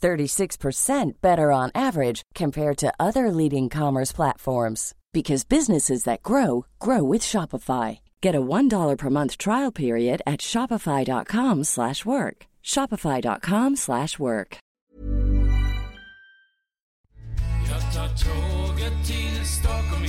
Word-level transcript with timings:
36% 0.00 1.20
better 1.20 1.52
on 1.52 1.70
average 1.74 2.22
compared 2.34 2.78
to 2.78 2.92
other 2.98 3.30
leading 3.30 3.68
commerce 3.68 4.12
platforms 4.12 4.94
because 5.12 5.44
businesses 5.44 6.04
that 6.04 6.22
grow 6.22 6.64
grow 6.78 7.02
with 7.02 7.20
Shopify. 7.22 8.00
Get 8.20 8.34
a 8.34 8.40
$1 8.40 8.96
per 8.96 9.10
month 9.10 9.36
trial 9.38 9.72
period 9.72 10.22
at 10.26 10.40
shopify.com/work. 10.40 12.46
shopify.com/work. 12.62 14.58
Jag 17.70 17.82
tar 17.94 18.08
tåget 18.08 18.92
till 19.06 19.44
Stockholm 19.44 20.04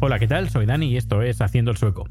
Hola, 0.00 0.18
¿qué 0.18 0.26
tal? 0.28 0.50
Soy 0.50 0.66
Dani 0.66 0.88
y 0.88 0.98
esto 0.98 1.22
es 1.22 1.40
Haciendo 1.40 1.70
el 1.70 1.78
Sueco. 1.78 2.06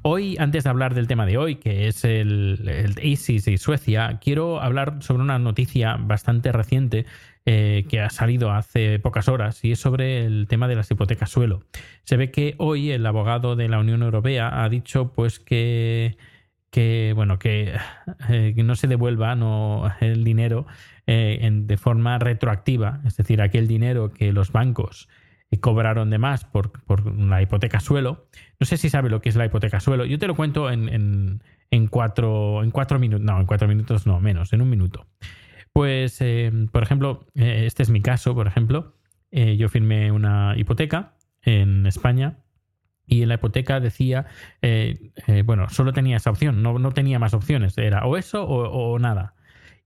Hoy, 0.00 0.36
antes 0.38 0.64
de 0.64 0.70
hablar 0.70 0.94
del 0.94 1.06
tema 1.06 1.26
de 1.26 1.36
hoy, 1.36 1.56
que 1.56 1.86
es 1.88 2.02
el, 2.06 2.66
el 2.66 3.04
ISIS 3.04 3.46
y 3.48 3.58
Suecia, 3.58 4.18
quiero 4.18 4.62
hablar 4.62 5.02
sobre 5.02 5.22
una 5.22 5.38
noticia 5.38 5.96
bastante 5.96 6.50
reciente 6.50 7.04
eh, 7.44 7.84
que 7.90 8.00
ha 8.00 8.08
salido 8.08 8.52
hace 8.52 8.98
pocas 8.98 9.28
horas 9.28 9.62
y 9.66 9.72
es 9.72 9.80
sobre 9.80 10.24
el 10.24 10.46
tema 10.48 10.66
de 10.66 10.76
las 10.76 10.90
hipotecas 10.90 11.28
suelo. 11.28 11.62
Se 12.04 12.16
ve 12.16 12.30
que 12.30 12.54
hoy 12.56 12.90
el 12.90 13.04
abogado 13.04 13.54
de 13.54 13.68
la 13.68 13.78
Unión 13.80 14.02
Europea 14.02 14.64
ha 14.64 14.68
dicho 14.70 15.12
pues 15.12 15.38
que 15.38 16.16
que 16.70 17.12
bueno 17.14 17.38
que, 17.38 17.74
eh, 18.28 18.52
que 18.54 18.62
no 18.62 18.74
se 18.74 18.86
devuelva 18.86 19.34
no, 19.34 19.90
el 20.00 20.24
dinero 20.24 20.66
eh, 21.06 21.38
en- 21.42 21.66
de 21.66 21.76
forma 21.76 22.18
retroactiva, 22.18 23.00
es 23.06 23.16
decir, 23.16 23.40
aquel 23.40 23.66
dinero 23.68 24.12
que 24.12 24.32
los 24.32 24.52
bancos 24.52 25.08
eh, 25.50 25.60
cobraron 25.60 26.10
de 26.10 26.18
más 26.18 26.44
por, 26.44 26.72
por 26.84 27.16
la 27.18 27.40
hipoteca 27.42 27.80
suelo. 27.80 28.28
No 28.60 28.66
sé 28.66 28.76
si 28.76 28.90
sabe 28.90 29.08
lo 29.10 29.20
que 29.22 29.28
es 29.28 29.36
la 29.36 29.46
hipoteca 29.46 29.80
suelo. 29.80 30.04
Yo 30.04 30.18
te 30.18 30.26
lo 30.26 30.34
cuento 30.34 30.70
en, 30.70 30.88
en- 30.88 31.42
en 31.70 31.86
cuatro, 31.88 32.62
en 32.62 32.70
cuatro 32.70 32.98
minutos. 32.98 33.24
No, 33.24 33.40
en 33.40 33.46
cuatro 33.46 33.66
minutos 33.68 34.06
no, 34.06 34.20
menos, 34.20 34.52
en 34.52 34.62
un 34.62 34.70
minuto. 34.70 35.06
Pues, 35.72 36.18
por 36.72 36.82
ejemplo, 36.82 37.26
este 37.34 37.82
es 37.82 37.90
mi 37.90 38.00
caso, 38.00 38.34
por 38.34 38.46
ejemplo. 38.46 38.94
Yo 39.30 39.68
firmé 39.68 40.10
una 40.10 40.54
hipoteca 40.56 41.16
en 41.42 41.84
España 41.86 42.38
y 43.06 43.22
en 43.22 43.28
la 43.28 43.34
hipoteca 43.34 43.80
decía, 43.80 44.26
eh, 44.62 45.10
eh, 45.26 45.42
bueno, 45.42 45.68
solo 45.70 45.92
tenía 45.92 46.16
esa 46.16 46.30
opción, 46.30 46.62
no, 46.62 46.78
no 46.78 46.92
tenía 46.92 47.18
más 47.18 47.34
opciones, 47.34 47.76
era 47.78 48.04
o 48.06 48.16
eso 48.16 48.44
o, 48.46 48.98
nada. 48.98 49.34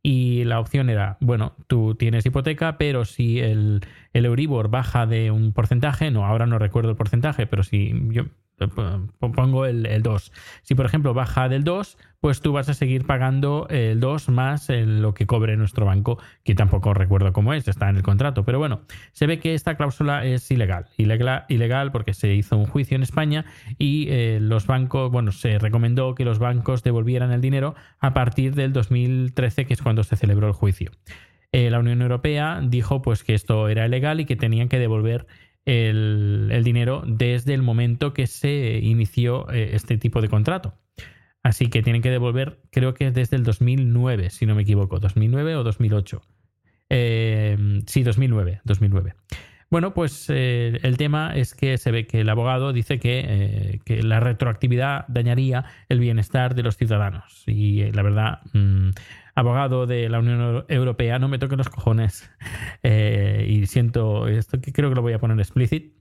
Y 0.03 0.45
la 0.45 0.61
opción 0.61 0.89
era, 0.89 1.19
bueno, 1.21 1.55
tú 1.67 1.95
tienes 1.95 2.25
hipoteca, 2.25 2.79
pero 2.79 3.05
si 3.05 3.39
el, 3.39 3.83
el 4.15 4.25
Euribor 4.25 4.71
baja 4.71 5.07
de 5.07 5.31
un 5.31 5.53
porcentaje, 5.53 6.11
no, 6.11 6.25
ahora 6.25 6.47
no 6.47 6.59
recuerdo 6.59 6.91
el 6.91 6.97
porcentaje, 6.97 7.47
pero 7.47 7.63
si 7.63 7.93
yo 8.09 8.25
pongo 8.69 9.67
el, 9.67 9.87
el 9.87 10.03
2. 10.03 10.33
Si 10.63 10.75
por 10.75 10.87
ejemplo 10.87 11.15
baja 11.15 11.49
del 11.49 11.65
2, 11.65 11.97
pues 12.21 12.43
tú 12.43 12.53
vas 12.53 12.69
a 12.69 12.75
seguir 12.75 13.07
pagando 13.07 13.67
el 13.71 13.99
2 13.99 14.29
más 14.29 14.69
lo 14.69 15.15
que 15.15 15.27
cobre 15.27 15.57
nuestro 15.57 15.87
banco, 15.87 16.19
que 16.45 16.55
tampoco 16.55 16.93
recuerdo 16.93 17.33
cómo 17.33 17.55
es, 17.55 17.67
está 17.67 17.89
en 17.89 17.97
el 17.97 18.03
contrato. 18.03 18.45
Pero 18.45 18.59
bueno, 18.59 18.83
se 19.13 19.27
ve 19.27 19.39
que 19.39 19.55
esta 19.55 19.77
cláusula 19.77 20.25
es 20.25 20.51
ilegal. 20.51 20.87
Ilegal, 20.99 21.45
ilegal 21.49 21.93
porque 21.93 22.13
se 22.13 22.35
hizo 22.35 22.57
un 22.57 22.67
juicio 22.67 22.95
en 22.95 23.03
España 23.03 23.47
y 23.79 24.09
eh, 24.11 24.39
los 24.41 24.67
bancos, 24.67 25.11
bueno, 25.11 25.33
se 25.33 25.59
recomendó 25.59 26.15
que 26.15 26.25
los 26.25 26.39
bancos 26.39 26.83
devolvieran 26.83 27.33
el 27.33 27.41
dinero 27.41 27.75
a 27.99 28.13
partir 28.13 28.55
del 28.55 28.73
2013, 28.73 29.65
que 29.65 29.75
es 29.75 29.83
cuando 29.83 30.05
se 30.05 30.17
celebró 30.17 30.47
el 30.47 30.53
juicio. 30.53 30.91
Eh, 31.53 31.71
la 31.71 31.81
Unión 31.81 32.01
Europea 32.01 32.61
dijo 32.63 33.03
pues 33.03 33.25
que 33.25 33.35
esto 33.35 33.69
era 33.69 33.85
ilegal 33.87 34.21
y 34.21 34.25
que 34.25 34.37
tenían 34.37 34.69
que 34.69 34.79
devolver 34.79 35.27
el, 35.65 36.61
dinero 36.65 37.03
desde 37.07 37.55
el 37.55 37.63
momento 37.63 38.13
que 38.13 38.27
se 38.27 38.79
inició 38.83 39.51
eh, 39.51 39.71
este 39.75 39.99
tipo 39.99 40.21
de 40.21 40.29
contrato. 40.29 40.75
Así 41.43 41.69
que 41.69 41.83
tienen 41.83 42.03
que 42.03 42.11
devolver, 42.11 42.61
creo 42.71 42.95
que 42.95 43.11
desde 43.11 43.37
el 43.37 43.45
2009, 43.45 44.31
si 44.31 44.47
no 44.47 44.55
me 44.55 44.63
equivoco, 44.63 44.99
2009 44.99 45.57
o 45.57 45.63
2008. 45.63 46.23
Eh, 46.91 47.57
sí, 47.87 48.03
2009, 48.03 48.61
2009. 48.65 49.15
Bueno, 49.71 49.95
pues 49.95 50.27
eh, 50.29 50.81
el 50.83 50.97
tema 50.97 51.33
es 51.37 51.55
que 51.55 51.79
se 51.79 51.93
ve 51.93 52.09
que 52.09 52.23
el 52.23 52.29
abogado 52.29 52.73
dice 52.73 52.99
que, 52.99 53.25
eh, 53.25 53.81
que 53.85 54.03
la 54.03 54.19
retroactividad 54.19 55.05
dañaría 55.07 55.65
el 55.89 56.01
bienestar 56.01 56.57
de 56.57 56.65
los 56.65 56.77
ciudadanos. 56.77 57.45
Y 57.47 57.93
la 57.93 58.03
verdad, 58.03 58.41
mm, 58.53 58.91
abogado 59.41 59.87
de 59.87 60.09
la 60.09 60.19
Unión 60.21 60.65
Europea, 60.69 61.19
no 61.19 61.29
me 61.29 61.39
toque 61.39 61.57
los 61.57 61.69
cojones. 61.69 62.31
Eh, 62.83 63.45
y 63.47 63.67
siento 63.67 64.27
esto 64.27 64.59
que 64.61 64.73
creo 64.73 64.89
que 64.89 64.95
lo 64.95 65.03
voy 65.03 65.13
a 65.13 65.19
poner 65.19 65.39
explícit. 65.39 65.93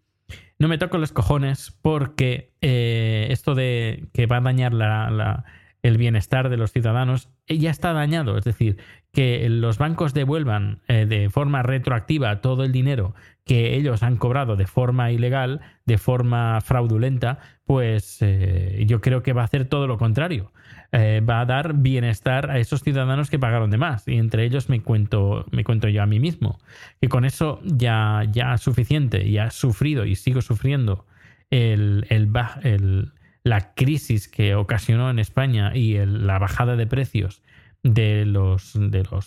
No 0.60 0.70
me 0.70 0.78
toco 0.78 0.98
los 0.98 1.12
cojones 1.12 1.78
porque 1.82 2.54
eh, 2.62 3.28
esto 3.32 3.54
de 3.54 4.08
que 4.14 4.28
va 4.28 4.38
a 4.38 4.42
dañar 4.42 4.74
la- 4.74 5.44
el 5.82 5.98
bienestar 5.98 6.50
de 6.50 6.58
los 6.58 6.72
ciudadanos 6.72 7.30
eh, 7.48 7.58
ya 7.58 7.72
está 7.72 7.94
dañado. 7.94 8.38
Es 8.38 8.44
decir, 8.44 8.78
que 9.12 9.48
los 9.50 9.78
bancos 9.78 10.14
devuelvan 10.14 10.82
eh, 10.88 11.06
de 11.06 11.30
forma 11.30 11.64
retroactiva 11.64 12.42
todo 12.42 12.64
el 12.64 12.72
dinero 12.72 13.16
que 13.46 13.76
ellos 13.76 14.04
han 14.04 14.18
cobrado 14.18 14.56
de 14.56 14.68
forma 14.68 15.12
ilegal, 15.12 15.62
de 15.86 15.98
forma 15.98 16.62
fraudulenta, 16.62 17.40
pues 17.66 18.18
eh, 18.22 18.84
yo 18.88 19.02
creo 19.02 19.24
que 19.24 19.34
va 19.34 19.42
a 19.42 19.46
hacer 19.46 19.66
todo 19.66 19.88
lo 19.88 19.98
contrario. 19.98 20.52
Eh, 20.92 21.22
va 21.28 21.42
a 21.42 21.46
dar 21.46 21.74
bienestar 21.74 22.52
a 22.52 22.60
esos 22.60 22.84
ciudadanos 22.84 23.30
que 23.32 23.40
pagaron 23.40 23.72
de 23.72 23.78
más. 23.78 24.08
Y 24.08 24.18
entre 24.18 24.44
ellos 24.46 24.70
me 24.70 24.82
cuento, 24.82 25.46
me 25.52 25.64
cuento 25.64 25.88
yo 25.88 26.04
a 26.04 26.06
mí 26.06 26.20
mismo. 26.20 26.60
Que 27.02 27.10
con 27.10 27.26
eso 27.26 27.60
ya, 27.64 28.24
ya 28.32 28.54
es 28.54 28.62
suficiente, 28.62 29.30
ya 29.32 29.46
he 29.46 29.52
sufrido 29.52 30.06
y 30.06 30.16
sigo 30.16 30.42
sufriendo 30.42 31.06
el, 31.50 32.06
el 32.10 32.30
el- 32.64 33.12
la 33.50 33.74
crisis 33.74 34.28
que 34.28 34.54
ocasionó 34.54 35.10
en 35.10 35.18
España 35.18 35.76
y 35.76 35.98
la 36.06 36.38
bajada 36.38 36.76
de 36.76 36.86
precios 36.86 37.42
de 37.82 38.26
los, 38.26 38.78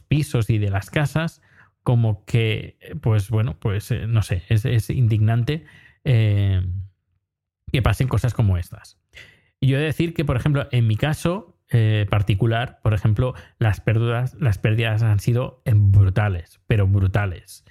pisos 0.06 0.48
y 0.48 0.58
de 0.58 0.70
las 0.70 0.90
casas, 0.90 1.42
como 1.82 2.24
que, 2.24 2.78
pues 3.00 3.30
bueno, 3.30 3.58
pues 3.58 3.90
eh, 3.90 4.06
no 4.06 4.22
sé, 4.22 4.44
es, 4.48 4.90
indignante 4.90 5.64
eh, 6.04 6.62
que 7.72 7.82
pasen 7.82 8.06
cosas 8.06 8.32
como 8.32 8.58
estas. 8.58 8.96
Y 9.58 9.66
yo 9.66 9.76
he 9.76 9.80
de 9.80 9.86
decir 9.86 10.14
que, 10.14 10.24
por 10.24 10.36
ejemplo, 10.36 10.68
en 10.70 10.86
mi 10.86 10.96
caso 10.96 11.58
eh, 11.70 12.06
particular, 12.08 12.78
por 12.80 12.94
ejemplo, 12.94 13.34
las 13.58 13.80
pérdidas, 13.80 14.34
las 14.34 14.58
pérdidas 14.58 15.02
han 15.02 15.18
sido 15.18 15.62
brutales, 15.64 16.60
pero 16.68 16.86
brutales. 16.86 17.64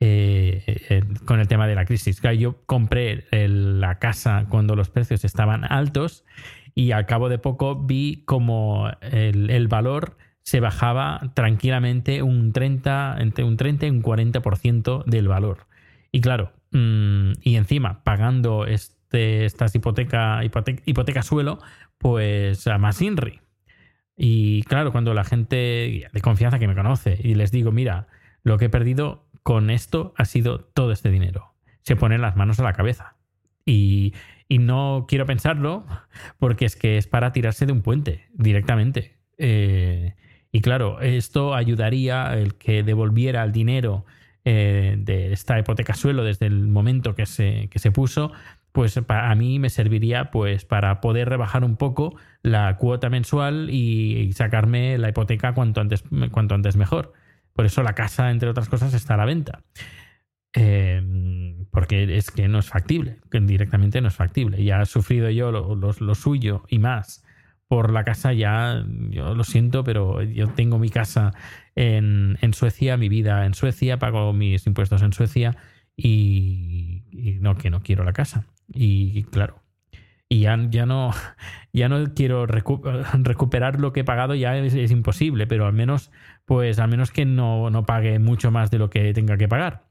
Eh, 0.00 1.02
con 1.24 1.40
el 1.40 1.48
tema 1.48 1.66
de 1.66 1.74
la 1.74 1.84
crisis. 1.84 2.20
Yo 2.38 2.62
compré 2.66 3.26
la 3.32 3.98
casa 3.98 4.46
cuando 4.48 4.76
los 4.76 4.90
precios 4.90 5.24
estaban 5.24 5.64
altos 5.64 6.24
y 6.74 6.92
al 6.92 7.06
cabo 7.06 7.28
de 7.28 7.38
poco 7.38 7.74
vi 7.74 8.22
como 8.24 8.88
el, 9.00 9.66
valor 9.66 10.16
se 10.42 10.60
bajaba 10.60 11.32
tranquilamente 11.34 12.22
un 12.22 12.52
30, 12.52 13.16
entre 13.18 13.42
un 13.42 13.56
30 13.56 13.86
y 13.86 13.90
un 13.90 14.02
40% 14.02 15.04
del 15.04 15.26
valor. 15.26 15.66
Y 16.12 16.20
claro, 16.20 16.52
mm, 16.70 17.32
y 17.42 17.56
encima 17.56 18.04
pagando 18.04 18.66
este, 18.66 19.44
estas 19.44 19.74
hipoteca, 19.74 20.40
hipoteca 20.44 21.22
suelo, 21.22 21.58
pues 21.98 22.64
a 22.68 22.78
más 22.78 23.02
INRI. 23.02 23.40
Y 24.16 24.62
claro, 24.62 24.92
cuando 24.92 25.14
la 25.14 25.24
gente 25.24 26.08
de 26.12 26.20
confianza 26.20 26.58
que 26.60 26.68
me 26.68 26.74
conoce 26.76 27.18
y 27.22 27.34
les 27.34 27.50
digo, 27.50 27.72
mira, 27.72 28.06
Lo 28.44 28.56
que 28.56 28.66
he 28.66 28.70
perdido 28.70 29.27
con 29.48 29.70
esto 29.70 30.12
ha 30.18 30.26
sido 30.26 30.60
todo 30.60 30.92
este 30.92 31.08
dinero. 31.08 31.54
Se 31.80 31.96
ponen 31.96 32.20
las 32.20 32.36
manos 32.36 32.60
a 32.60 32.64
la 32.64 32.74
cabeza. 32.74 33.16
Y, 33.64 34.12
y 34.46 34.58
no 34.58 35.06
quiero 35.08 35.24
pensarlo 35.24 35.86
porque 36.38 36.66
es 36.66 36.76
que 36.76 36.98
es 36.98 37.06
para 37.06 37.32
tirarse 37.32 37.64
de 37.64 37.72
un 37.72 37.80
puente 37.80 38.26
directamente. 38.34 39.16
Eh, 39.38 40.16
y 40.52 40.60
claro, 40.60 41.00
esto 41.00 41.54
ayudaría 41.54 42.34
el 42.36 42.56
que 42.56 42.82
devolviera 42.82 43.42
el 43.42 43.52
dinero 43.52 44.04
eh, 44.44 44.96
de 44.98 45.32
esta 45.32 45.58
hipoteca 45.58 45.94
suelo 45.94 46.24
desde 46.24 46.44
el 46.44 46.68
momento 46.68 47.14
que 47.14 47.24
se, 47.24 47.68
que 47.70 47.78
se 47.78 47.90
puso, 47.90 48.32
pues 48.72 49.00
a 49.08 49.34
mí 49.34 49.58
me 49.58 49.70
serviría 49.70 50.30
pues 50.30 50.66
para 50.66 51.00
poder 51.00 51.30
rebajar 51.30 51.64
un 51.64 51.76
poco 51.76 52.16
la 52.42 52.76
cuota 52.76 53.08
mensual 53.08 53.70
y, 53.70 54.30
sacarme 54.34 54.98
la 54.98 55.08
hipoteca 55.08 55.54
cuanto 55.54 55.80
antes, 55.80 56.04
cuanto 56.32 56.54
antes 56.54 56.76
mejor. 56.76 57.14
Por 57.58 57.66
eso 57.66 57.82
la 57.82 57.96
casa, 57.96 58.30
entre 58.30 58.48
otras 58.48 58.68
cosas, 58.68 58.94
está 58.94 59.14
a 59.14 59.16
la 59.16 59.24
venta. 59.24 59.64
Eh, 60.54 61.02
porque 61.72 62.16
es 62.16 62.30
que 62.30 62.46
no 62.46 62.60
es 62.60 62.68
factible, 62.68 63.18
directamente 63.32 64.00
no 64.00 64.06
es 64.06 64.14
factible. 64.14 64.62
Ya 64.62 64.80
he 64.80 64.86
sufrido 64.86 65.28
yo 65.30 65.50
lo, 65.50 66.14
suyo 66.14 66.62
y 66.68 66.78
más 66.78 67.24
por 67.66 67.92
la 67.92 68.04
casa, 68.04 68.32
ya 68.32 68.86
yo 69.10 69.34
lo 69.34 69.42
siento, 69.42 69.82
pero 69.82 70.22
yo 70.22 70.46
tengo 70.50 70.78
mi 70.78 70.88
casa 70.88 71.32
en, 71.74 72.38
Suecia, 72.52 72.96
mi 72.96 73.08
vida 73.08 73.44
en 73.44 73.54
Suecia, 73.54 73.98
pago 73.98 74.32
mis 74.32 74.64
impuestos 74.68 75.02
en 75.02 75.12
Suecia 75.12 75.56
y, 75.96 77.02
no, 77.40 77.56
que 77.56 77.70
no 77.70 77.82
quiero 77.82 78.04
la 78.04 78.12
casa. 78.12 78.46
Y, 78.72 79.24
claro, 79.24 79.64
y 80.28 80.42
ya, 80.42 80.58
ya, 80.70 80.86
no, 80.86 81.10
ya 81.72 81.88
no 81.88 82.14
quiero 82.14 82.46
recuperar 82.46 83.80
lo 83.80 83.92
que 83.92 84.00
he 84.00 84.04
pagado, 84.04 84.36
ya 84.36 84.56
es, 84.56 84.90
imposible, 84.92 85.46
pero 85.46 85.66
al 85.66 85.72
menos, 85.72 86.12
pues 86.48 86.78
al 86.78 86.88
menos 86.88 87.10
que 87.10 87.26
no, 87.26 87.68
no 87.68 87.84
pague 87.84 88.18
mucho 88.18 88.50
más 88.50 88.70
de 88.70 88.78
lo 88.78 88.88
que 88.88 89.12
tenga 89.12 89.36
que 89.36 89.48
pagar. 89.48 89.82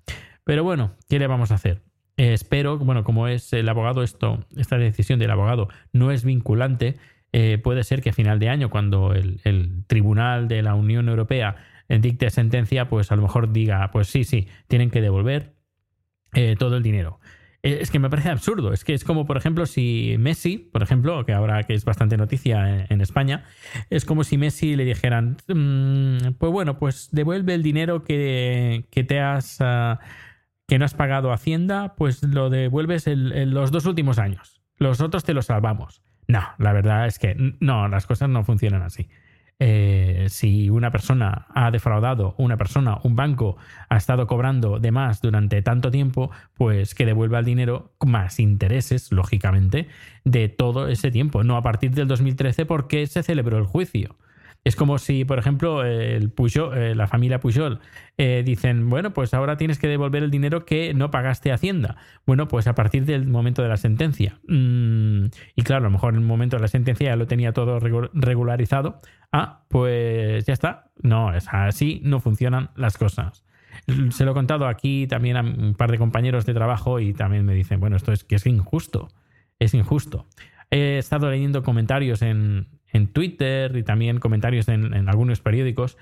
Pero 0.44 0.64
bueno, 0.64 0.96
¿qué 1.08 1.20
le 1.20 1.28
vamos 1.28 1.52
a 1.52 1.56
hacer? 1.56 1.84
Eh, 2.18 2.34
espero, 2.34 2.80
bueno, 2.80 3.04
como 3.04 3.28
es 3.28 3.54
el 3.54 3.70
abogado, 3.70 4.02
esto, 4.02 4.44
esta 4.56 4.80
decisión 4.80 5.20
del 5.20 5.30
abogado 5.30 5.70
no 5.94 6.10
es 6.12 6.26
vinculante, 6.26 6.96
eh, 7.32 7.60
puede 7.64 7.84
ser 7.84 8.02
que 8.02 8.10
a 8.10 8.14
final 8.14 8.40
de 8.40 8.50
año, 8.50 8.72
cuando 8.72 9.14
el, 9.14 9.84
Tribunal 9.86 10.48
de 10.48 10.64
la 10.64 10.74
Unión 10.74 11.10
Europea 11.10 11.58
dicte 11.90 12.32
sentencia, 12.32 12.90
pues 12.90 13.12
a 13.12 13.16
lo 13.16 13.22
mejor 13.22 13.54
diga, 13.54 13.92
pues 13.92 14.08
sí, 14.08 14.24
sí, 14.24 14.48
tienen 14.68 14.90
que 14.90 15.00
devolver 15.00 15.54
eh, 16.34 16.56
todo 16.58 16.78
el 16.78 16.82
dinero. 16.82 17.20
Es 17.64 17.92
que 17.92 18.00
me 18.00 18.10
parece 18.10 18.30
absurdo. 18.30 18.72
Es 18.72 18.84
que 18.84 18.94
es 18.94 19.04
como, 19.04 19.26
por 19.26 19.36
ejemplo, 19.36 19.66
si 19.66 20.16
Messi, 20.20 20.58
por 20.58 20.84
ejemplo, 20.84 21.26
que 21.26 21.34
ahora 21.34 21.64
que 21.64 21.74
es 21.74 21.86
bastante 21.86 22.16
noticia 22.16 22.86
en, 22.90 23.02
España, 23.02 23.44
es 23.90 24.06
como 24.06 24.24
si 24.24 24.38
Messi 24.38 24.76
le 24.76 24.86
dijeran, 24.86 25.38
mm, 25.48 26.34
pues 26.38 26.52
bueno, 26.52 26.78
pues 26.78 27.10
devuelve 27.12 27.54
el 27.56 27.64
dinero 27.64 28.04
que, 28.04 28.86
que 28.92 29.04
te 29.04 29.20
has... 29.20 29.58
Ah, 29.60 30.00
que 30.68 30.78
no 30.78 30.86
has 30.86 30.94
pagado 30.94 31.32
Hacienda, 31.32 31.96
pues 31.96 32.22
lo 32.24 32.50
devuelves 32.50 33.08
en, 33.08 33.54
los 33.54 33.72
dos 33.72 33.86
últimos 33.86 34.20
años. 34.20 34.62
Los 34.76 35.00
otros 35.02 35.24
te 35.24 35.34
los 35.34 35.46
salvamos. 35.46 36.04
No, 36.28 36.44
la 36.58 36.74
verdad 36.74 37.08
es 37.08 37.20
que 37.20 37.36
no, 37.62 37.88
las 37.88 38.06
cosas 38.06 38.30
no 38.30 38.44
funcionan 38.44 38.82
así. 38.82 39.08
Eh, 39.60 40.28
si 40.30 40.70
una 40.70 40.92
persona 40.92 41.48
ha 41.50 41.72
defraudado, 41.72 42.36
una 42.38 42.58
persona, 42.58 43.00
un 43.04 43.16
banco 43.16 43.58
ha 43.90 43.98
estado 43.98 44.28
cobrando 44.28 44.80
de 44.80 44.92
más 44.92 45.22
durante 45.22 45.62
tanto 45.64 45.90
tiempo, 45.90 46.30
pues 46.56 46.94
que 46.94 47.08
devuelva 47.08 47.40
el 47.40 47.46
dinero 47.46 47.92
más 48.06 48.40
intereses, 48.40 49.12
lógicamente, 49.12 49.88
de 50.26 50.48
todo 50.50 50.88
ese 50.90 51.10
tiempo, 51.10 51.44
no 51.44 51.58
a 51.58 51.64
partir 51.64 51.92
del 51.92 52.08
2013 52.08 52.66
porque 52.68 53.08
se 53.08 53.24
celebró 53.24 53.58
el 53.58 53.66
juicio. 53.66 54.16
Es 54.68 54.76
como 54.76 54.98
si, 54.98 55.24
por 55.24 55.40
ejemplo, 55.40 55.86
eh, 55.86 56.20
la 56.94 57.08
familia 57.08 57.40
Pujol 57.40 57.80
eh, 58.18 58.44
dicen, 58.46 58.90
bueno, 58.90 59.14
pues 59.14 59.34
ahora 59.34 59.56
tienes 59.56 59.80
que 59.80 59.88
devolver 59.88 60.24
el 60.24 60.30
dinero 60.30 60.66
que 60.66 60.94
no 60.94 61.10
pagaste 61.10 61.52
a 61.52 61.54
Hacienda. 61.54 61.96
Bueno, 62.26 62.50
pues 62.50 62.68
a 62.68 62.76
partir 62.76 63.06
del 63.06 63.28
momento 63.28 63.62
de 63.62 63.70
la 63.70 63.78
sentencia. 63.78 64.40
Mm, 64.46 65.28
y 65.56 65.62
claro, 65.62 65.86
a 65.86 65.88
lo 65.88 65.92
mejor 65.92 66.16
en 66.16 66.20
el 66.20 66.26
momento 66.26 66.58
de 66.58 66.64
la 66.64 66.68
sentencia 66.68 67.12
ya 67.12 67.16
lo 67.16 67.28
tenía 67.28 67.54
todo 67.54 67.80
regularizado. 67.80 69.00
Ah, 69.32 69.64
pues 69.70 70.46
ya 70.46 70.52
está. 70.52 70.92
No, 71.02 71.34
es 71.34 71.48
así, 71.50 72.02
no 72.04 72.20
funcionan 72.20 72.72
las 72.76 72.98
cosas. 72.98 73.46
Se 74.10 74.26
lo 74.26 74.32
he 74.32 74.34
contado 74.34 74.68
aquí 74.68 75.08
también 75.08 75.38
a 75.38 75.44
un 75.44 75.76
par 75.76 75.92
de 75.92 75.98
compañeros 75.98 76.46
de 76.46 76.54
trabajo 76.54 77.00
y 77.00 77.14
también 77.14 77.46
me 77.46 77.54
dicen, 77.54 77.80
bueno, 77.80 77.96
esto 77.96 78.12
es 78.12 78.26
que 78.26 78.36
es 78.36 78.46
injusto. 78.46 79.08
Es 79.60 79.74
injusto. 79.74 80.26
He 80.70 80.98
estado 80.98 81.32
leyendo 81.32 81.64
comentarios 81.64 82.22
en, 82.22 82.68
en 82.92 83.08
Twitter 83.08 83.76
y 83.76 83.84
también 83.84 84.20
comentarios 84.20 84.68
en, 84.70 85.10
algunos 85.10 85.42
periódicos 85.42 85.98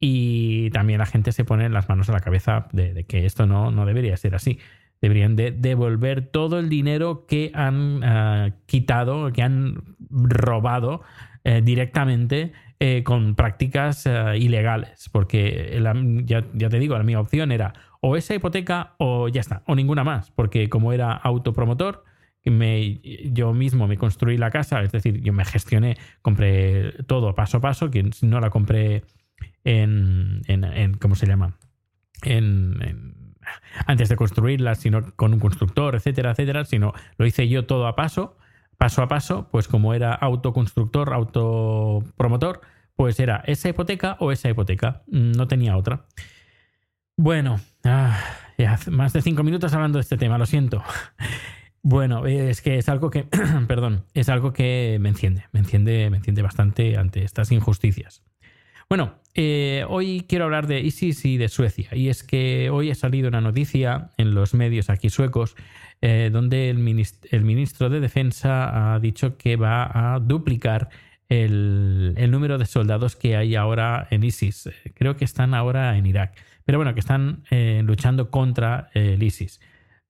y 0.00 0.70
también 0.70 0.98
la 0.98 1.06
gente 1.06 1.32
se 1.32 1.44
pone 1.44 1.68
las 1.68 1.88
manos 1.88 2.08
a 2.08 2.12
la 2.12 2.20
cabeza 2.20 2.66
de, 2.72 3.04
que 3.04 3.24
esto 3.24 3.46
no, 3.46 3.70
no, 3.70 3.86
debería 3.86 4.16
ser 4.16 4.34
así. 4.34 4.58
Deberían 5.00 5.36
de 5.36 5.50
devolver 5.50 6.26
todo 6.26 6.58
el 6.58 6.68
dinero 6.68 7.26
que 7.26 7.50
han 7.54 8.00
eh, 8.04 8.52
quitado, 8.66 9.32
que 9.32 9.42
han 9.42 9.82
robado 10.10 11.02
eh, 11.44 11.60
directamente 11.62 12.52
eh, 12.80 13.02
con 13.04 13.34
prácticas 13.34 14.08
ilegales. 14.36 15.08
Porque 15.12 15.80
ya, 16.24 16.44
ya, 16.52 16.68
te 16.68 16.78
digo, 16.80 16.96
la 16.96 17.04
mi 17.04 17.14
opción 17.14 17.52
era 17.52 17.72
o 18.00 18.16
esa 18.16 18.34
hipoteca 18.34 18.94
o 18.98 19.28
ya 19.28 19.40
está, 19.40 19.62
o 19.66 19.76
ninguna 19.76 20.02
más. 20.02 20.32
Porque 20.32 20.68
como 20.68 20.92
era 20.92 21.12
autopromotor, 21.12 22.04
me, 22.50 23.00
yo 23.32 23.52
mismo 23.52 23.86
me 23.86 23.96
construí 23.96 24.36
la 24.36 24.50
casa, 24.50 24.82
es 24.82 24.92
decir, 24.92 25.20
yo 25.20 25.32
me 25.32 25.44
gestioné, 25.44 25.96
compré 26.22 26.92
todo 27.06 27.34
paso 27.34 27.58
a 27.58 27.60
paso, 27.60 27.90
que 27.90 28.10
no 28.22 28.40
la 28.40 28.50
compré 28.50 29.04
en, 29.64 30.42
en, 30.46 30.94
¿cómo 30.94 31.14
se 31.14 31.26
llama? 31.26 31.56
En, 32.22 33.36
antes 33.86 34.08
de 34.08 34.16
construirla, 34.16 34.74
sino 34.74 35.14
con 35.16 35.32
un 35.32 35.40
constructor, 35.40 35.94
etcétera, 35.94 36.32
etcétera, 36.32 36.64
sino 36.64 36.92
lo 37.16 37.26
hice 37.26 37.48
yo 37.48 37.66
todo 37.66 37.86
a 37.86 37.96
paso, 37.96 38.36
paso 38.76 39.02
a 39.02 39.08
paso, 39.08 39.48
pues 39.50 39.68
como 39.68 39.94
era 39.94 40.12
autoconstructor, 40.14 41.12
autopromotor, 41.12 42.60
pues 42.96 43.20
era 43.20 43.42
esa 43.46 43.68
hipoteca 43.68 44.16
o 44.20 44.32
esa 44.32 44.50
hipoteca, 44.50 45.02
no 45.06 45.46
tenía 45.48 45.76
otra. 45.76 46.06
Bueno, 47.16 47.60
ah, 47.84 48.18
más 48.90 49.12
de 49.12 49.22
cinco 49.22 49.42
minutos 49.42 49.72
hablando 49.74 49.98
de 49.98 50.02
este 50.02 50.16
tema, 50.16 50.38
lo 50.38 50.46
siento. 50.46 50.82
Bueno, 51.82 52.26
es 52.26 52.62
que 52.62 52.78
es 52.78 52.88
algo 52.88 53.10
que, 53.10 53.24
perdón, 53.66 54.04
es 54.14 54.28
algo 54.28 54.52
que 54.52 54.98
me 55.00 55.08
enciende, 55.08 55.46
me 55.52 55.60
enciende, 55.60 56.10
me 56.10 56.18
enciende 56.18 56.42
bastante 56.42 56.96
ante 56.96 57.24
estas 57.24 57.50
injusticias. 57.50 58.22
Bueno, 58.88 59.14
eh, 59.34 59.84
hoy 59.88 60.24
quiero 60.28 60.44
hablar 60.44 60.66
de 60.66 60.80
ISIS 60.80 61.24
y 61.24 61.38
de 61.38 61.48
Suecia. 61.48 61.88
Y 61.92 62.08
es 62.08 62.22
que 62.22 62.70
hoy 62.70 62.90
ha 62.90 62.94
salido 62.94 63.28
una 63.28 63.40
noticia 63.40 64.10
en 64.16 64.34
los 64.34 64.54
medios 64.54 64.90
aquí 64.90 65.08
suecos 65.10 65.56
eh, 66.02 66.30
donde 66.30 66.68
el, 66.68 66.78
ministro 66.78 67.88
de 67.88 68.00
Defensa 68.00 68.94
ha 68.94 69.00
dicho 69.00 69.36
que 69.36 69.56
va 69.56 70.14
a 70.14 70.20
duplicar 70.20 70.90
el, 71.28 72.14
número 72.30 72.58
de 72.58 72.66
soldados 72.66 73.16
que 73.16 73.34
hay 73.34 73.56
ahora 73.56 74.06
en 74.10 74.24
ISIS. 74.24 74.68
Creo 74.94 75.16
que 75.16 75.24
están 75.24 75.54
ahora 75.54 75.96
en 75.96 76.06
Irak. 76.06 76.36
Pero 76.64 76.78
bueno, 76.78 76.94
que 76.94 77.00
están 77.00 77.44
eh, 77.50 77.80
luchando 77.84 78.30
contra 78.30 78.90
el 78.94 79.22
ISIS. 79.22 79.60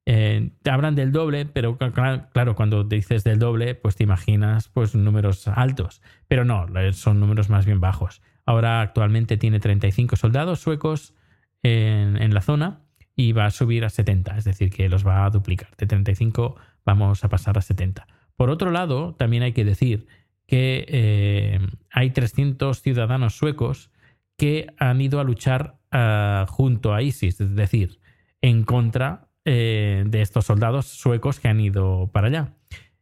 Eh, 0.05 0.51
te 0.63 0.71
hablan 0.71 0.97
del 0.97 1.13
doble, 1.13 1.47
pero 1.47 1.79
claro, 1.79 2.55
cuando 2.57 2.83
dices 2.85 3.23
del 3.23 3.39
doble, 3.39 3.75
pues 3.75 3.97
te 3.97 4.05
imaginas 4.05 4.69
pues 4.69 4.95
números 4.95 5.47
altos. 5.49 6.03
Pero 6.29 6.45
no, 6.45 6.67
son 6.93 7.21
números 7.21 7.49
más 7.51 7.67
bien 7.67 7.81
bajos. 7.81 8.23
Ahora 8.45 8.81
actualmente 8.81 9.37
tiene 9.37 9.61
35 9.61 10.17
soldados 10.17 10.61
suecos 10.61 11.15
en, 11.63 12.35
la 12.35 12.41
zona 12.41 12.81
y 13.15 13.33
va 13.33 13.47
a 13.47 13.51
subir 13.51 13.85
a 13.85 13.91
70, 13.91 14.37
es 14.37 14.45
decir, 14.45 14.71
que 14.71 14.89
los 14.89 15.07
va 15.07 15.25
a 15.25 15.31
duplicar. 15.31 15.69
De 15.77 15.87
35 15.87 16.57
vamos 16.85 17.23
a 17.23 17.29
pasar 17.29 17.57
a 17.59 17.63
70. 17.63 18.07
Por 18.37 18.51
otro 18.51 18.73
lado, 18.73 19.15
también 19.15 19.45
hay 19.45 19.53
que 19.53 19.65
decir 19.65 20.09
que 20.47 20.85
eh, 20.89 21.61
hay 21.91 22.11
300 22.11 22.83
ciudadanos 22.83 23.37
suecos 23.37 23.91
que 24.37 24.67
han 24.79 25.01
ido 25.01 25.21
a 25.21 25.25
luchar 25.25 25.77
ah, 25.93 26.47
junto 26.49 26.95
a 26.95 27.03
ISIS, 27.03 27.41
es 27.41 27.55
decir, 27.55 28.01
en 28.41 28.65
contra 28.65 29.29
eh, 29.45 30.05
de 30.07 30.23
estos 30.23 30.47
soldados 30.47 30.87
suecos 30.87 31.41
que 31.41 31.49
han 31.49 31.61
ido 31.61 32.11
para 32.13 32.29
allá. 32.29 32.55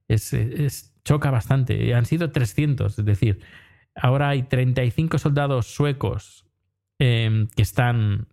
Es, 0.09 0.95
choca 1.05 1.31
bastante. 1.31 1.95
Han 1.95 2.05
sido 2.05 2.31
300, 2.31 2.99
es 2.99 3.05
decir, 3.05 3.41
ahora 3.95 4.31
hay 4.31 4.43
35 4.43 5.19
soldados 5.19 5.67
suecos 5.67 6.47
em, 6.99 7.49
que 7.49 7.63
están 7.63 8.29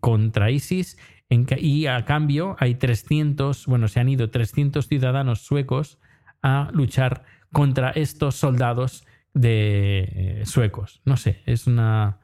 contra 0.00 0.50
ISIS 0.50 0.96
y 1.30 1.86
a 1.86 2.04
cambio 2.04 2.56
hay 2.58 2.74
300, 2.74 3.66
bueno, 3.66 3.88
se 3.88 4.00
han 4.00 4.08
ido 4.08 4.30
300 4.30 4.88
ciudadanos 4.88 5.40
suecos 5.42 5.98
a 6.42 6.70
luchar 6.72 7.24
contra 7.52 7.90
estos 7.90 8.34
soldados 8.36 9.06
de 9.34 10.40
eh, 10.40 10.46
suecos. 10.46 11.00
No 11.04 11.16
sé, 11.16 11.42
es 11.46 11.66
una... 11.66 12.18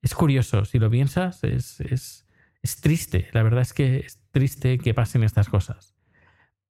Es 0.00 0.14
curioso, 0.14 0.64
si 0.64 0.80
lo 0.80 0.90
piensas, 0.90 1.44
es, 1.44 2.21
es 2.62 2.80
triste. 2.80 3.28
La 3.32 3.42
verdad 3.42 3.62
es 3.62 3.72
que 3.72 3.98
es 3.98 4.20
triste 4.30 4.78
que 4.78 4.94
pasen 4.94 5.24
estas 5.24 5.48
cosas. 5.48 5.94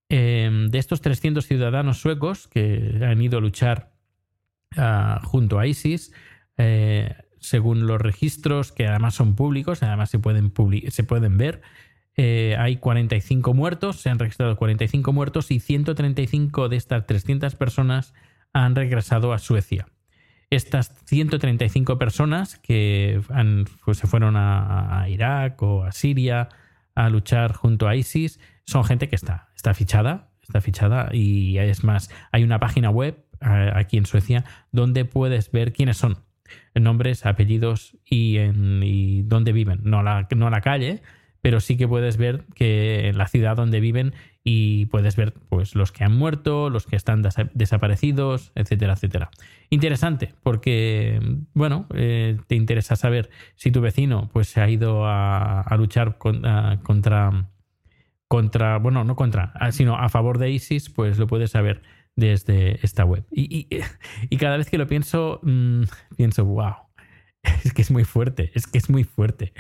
Em, 0.09 0.69
de 0.69 0.79
estos 0.79 1.01
300 1.01 1.47
ciudadanos 1.47 1.99
suecos 1.99 2.49
que 2.49 3.01
han 3.03 3.21
ido 3.23 3.39
a 3.39 3.41
luchar 3.41 3.93
ah, 4.77 5.21
junto 5.25 5.59
a 5.59 5.67
ISIS, 5.67 6.13
eh, 6.59 7.15
según 7.41 7.87
los 7.87 8.01
registros, 8.01 8.73
que 8.73 8.87
además 8.87 9.15
son 9.15 9.35
públicos, 9.35 9.83
además 9.83 10.11
se 10.11 10.19
pueden, 10.19 10.53
se 10.89 11.05
pueden 11.05 11.39
ver, 11.39 11.63
eh, 12.17 12.57
hay 12.59 12.77
45 12.77 13.55
muertos, 13.55 14.01
se 14.01 14.11
han 14.11 14.19
registrado 14.19 14.57
45 14.57 15.13
muertos 15.13 15.51
y 15.51 15.61
135 15.61 16.69
de 16.69 16.77
estas 16.77 17.07
300 17.07 17.55
personas 17.55 18.13
han 18.53 18.75
regresado 18.75 19.33
a 19.33 19.39
Suecia. 19.39 19.87
Estas 20.53 20.95
135 21.07 21.99
personas 21.99 22.59
que 22.59 23.23
pues, 23.87 23.97
se 23.97 24.07
fueron 24.07 24.35
a, 24.37 25.07
Irak 25.09 25.63
o 25.63 25.85
a 25.85 25.93
Siria 25.93 26.51
a 26.95 27.09
luchar 27.09 27.55
junto 27.55 27.89
a 27.89 27.97
ISIS 27.97 28.39
son 28.67 28.85
gente 28.85 29.09
que 29.09 29.17
está, 29.17 29.49
está 29.57 29.73
fichada, 29.73 30.29
está 30.43 30.61
fichada 30.61 31.09
y 31.11 31.57
es 31.57 31.85
más, 31.85 32.11
hay 32.33 32.45
una 32.45 32.61
página 32.61 32.91
web 32.91 33.25
aquí 33.41 33.97
en 33.97 34.05
Suecia 34.05 34.45
donde 34.73 35.07
puedes 35.07 35.51
ver 35.53 35.73
quiénes 35.73 35.97
son, 35.97 36.19
nombres, 36.75 37.25
apellidos 37.25 37.97
y, 38.05 39.23
dónde 39.23 39.53
viven. 39.53 39.81
No 39.85 40.03
la, 40.03 40.29
no 40.37 40.51
la 40.51 40.61
calle, 40.61 41.01
pero 41.41 41.61
sí 41.61 41.79
que 41.79 41.89
puedes 41.89 42.19
ver 42.19 42.45
que 42.55 43.09
en 43.09 43.17
la 43.17 43.27
ciudad 43.27 43.57
donde 43.57 43.81
viven 43.81 44.13
y 44.45 44.87
puedes 44.87 45.17
ver 45.17 45.35
pues 45.49 45.75
los 45.75 45.93
que 45.93 46.05
han 46.05 46.17
muerto, 46.17 46.69
los 46.71 46.87
que 46.87 46.97
están 46.97 47.23
desaparecidos, 47.55 48.53
etcétera, 48.55 48.95
etcétera. 48.95 49.31
Interesante, 49.71 50.35
porque 50.43 51.21
bueno, 51.55 51.87
eh, 51.95 52.39
te 52.47 52.57
interesa 52.57 52.97
saber 52.97 53.31
si 53.55 53.71
tu 53.71 53.81
vecino 53.81 54.31
pues 54.33 54.49
se 54.49 54.61
ha 54.61 54.69
ido 54.69 55.07
a, 55.07 55.65
luchar 55.77 56.19
contra 56.19 56.81
contra, 58.33 58.79
bueno, 58.79 59.05
no 59.05 59.15
contra, 59.15 59.53
sino 59.73 59.95
a 59.95 60.09
favor 60.09 60.39
de 60.39 60.51
ISIS, 60.51 60.89
pues 60.89 61.19
lo 61.19 61.27
puedes 61.27 61.51
saber 61.51 61.83
desde 62.17 62.83
esta 62.83 63.05
web. 63.05 63.27
Y, 63.31 63.69
cada 64.41 64.57
vez 64.57 64.71
que 64.71 64.79
lo 64.79 64.87
pienso, 64.87 65.39
mm, 65.43 65.83
pienso, 66.17 66.47
wow, 66.47 66.77
es 67.65 67.75
que 67.75 67.83
es 67.83 67.91
muy 67.91 68.05
fuerte, 68.05 68.51
es 68.55 68.67
que 68.67 68.79
es 68.79 68.89
muy 68.89 69.05
fuerte. 69.05 69.53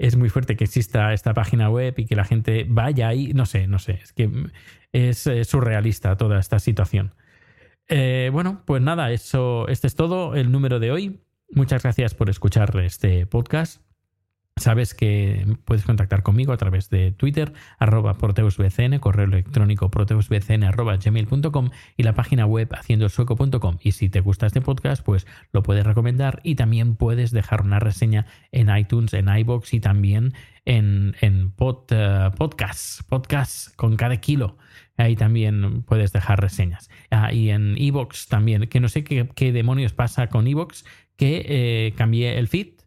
Es 0.00 0.16
muy 0.16 0.30
fuerte 0.30 0.56
que 0.56 0.64
exista 0.64 1.12
esta 1.12 1.34
página 1.34 1.68
web 1.68 1.92
y 1.98 2.06
que 2.06 2.16
la 2.16 2.24
gente 2.24 2.64
vaya 2.66 3.08
ahí, 3.08 3.34
no 3.34 3.44
sé, 3.44 3.66
no 3.66 3.78
sé, 3.78 4.00
es 4.02 4.14
que 4.14 4.30
es, 4.92 5.28
surrealista 5.46 6.16
toda 6.16 6.40
esta 6.40 6.58
situación. 6.58 7.14
Eh, 7.86 8.30
bueno, 8.32 8.62
pues 8.64 8.80
nada, 8.80 9.12
eso, 9.12 9.68
este 9.68 9.86
es 9.86 9.94
todo 9.96 10.34
el 10.36 10.50
número 10.50 10.80
de 10.80 10.90
hoy. 10.90 11.20
Muchas 11.50 11.82
gracias 11.82 12.14
por 12.14 12.30
escuchar 12.30 12.74
este 12.78 13.26
podcast. 13.26 13.82
Sabes 14.60 14.92
que 14.92 15.46
puedes 15.64 15.86
contactar 15.86 16.22
conmigo 16.22 16.52
a 16.52 16.58
través 16.58 16.90
de 16.90 17.12
Twitter, 17.12 17.54
arroba 17.78 18.18
proteusbcn, 18.18 18.98
correo 18.98 19.24
electrónico 19.24 19.90
proteusbcn 19.90 20.64
arroba 20.64 20.98
gmail.com 20.98 21.70
y 21.96 22.02
la 22.02 22.12
página 22.12 22.44
web 22.44 22.68
haciendosueco.com. 22.70 23.78
Y 23.80 23.92
si 23.92 24.10
te 24.10 24.20
gusta 24.20 24.46
este 24.46 24.60
podcast, 24.60 25.02
pues 25.02 25.26
lo 25.52 25.62
puedes 25.62 25.86
recomendar 25.86 26.40
y 26.44 26.56
también 26.56 26.96
puedes 26.96 27.30
dejar 27.30 27.62
una 27.62 27.78
reseña 27.78 28.26
en 28.52 28.68
iTunes, 28.76 29.14
en 29.14 29.34
iBox 29.34 29.72
y 29.72 29.80
también 29.80 30.34
en, 30.66 31.16
en 31.22 31.52
pod, 31.52 31.90
uh, 31.92 32.30
podcasts, 32.36 33.02
podcasts 33.08 33.72
con 33.76 33.96
cada 33.96 34.18
kilo. 34.18 34.58
Ahí 34.98 35.16
también 35.16 35.84
puedes 35.84 36.12
dejar 36.12 36.38
reseñas. 36.38 36.90
Ah, 37.10 37.32
y 37.32 37.48
en 37.48 37.78
iBox 37.78 38.28
también, 38.28 38.66
que 38.66 38.80
no 38.80 38.90
sé 38.90 39.04
qué, 39.04 39.52
demonios 39.52 39.94
pasa 39.94 40.26
con 40.26 40.46
iBox, 40.46 40.84
que 41.16 41.46
eh, 41.48 41.94
cambié 41.96 42.38
el 42.38 42.46
feed 42.46 42.79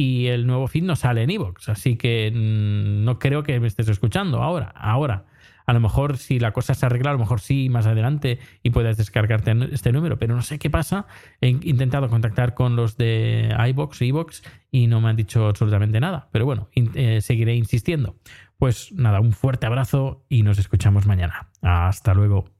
y 0.00 0.28
el 0.28 0.46
nuevo 0.46 0.66
feed 0.66 0.84
no 0.84 0.96
sale 0.96 1.22
en 1.22 1.30
iVoox. 1.30 1.68
Así 1.68 1.96
que 1.96 2.32
mm, 2.34 3.04
no 3.04 3.18
creo 3.18 3.42
que 3.42 3.60
me 3.60 3.66
estés 3.66 3.88
escuchando 3.88 4.42
ahora. 4.42 4.72
Ahora. 4.74 5.26
A 5.66 5.72
lo 5.72 5.78
mejor 5.78 6.16
si 6.16 6.40
la 6.40 6.52
cosa 6.52 6.74
se 6.74 6.84
arregla, 6.84 7.10
a 7.10 7.12
lo 7.12 7.20
mejor 7.20 7.38
sí 7.38 7.68
más 7.68 7.86
adelante 7.86 8.40
y 8.64 8.70
puedes 8.70 8.96
descargarte 8.96 9.54
este 9.70 9.92
número, 9.92 10.18
pero 10.18 10.34
no 10.34 10.42
sé 10.42 10.58
qué 10.58 10.68
pasa. 10.68 11.06
He 11.40 11.48
intentado 11.48 12.08
contactar 12.08 12.54
con 12.54 12.74
los 12.74 12.96
de 12.96 13.54
iBox, 13.68 14.02
iBox 14.02 14.42
y 14.72 14.88
no 14.88 15.00
me 15.00 15.10
han 15.10 15.16
dicho 15.16 15.46
absolutamente 15.46 16.00
nada. 16.00 16.28
Pero 16.32 16.44
bueno, 16.44 16.70
eh, 16.74 17.20
seguiré 17.20 17.54
insistiendo. 17.54 18.16
Pues 18.58 18.90
nada, 18.92 19.20
un 19.20 19.32
fuerte 19.32 19.66
abrazo 19.66 20.24
y 20.28 20.42
nos 20.42 20.58
escuchamos 20.58 21.06
mañana. 21.06 21.50
Hasta 21.62 22.14
luego. 22.14 22.59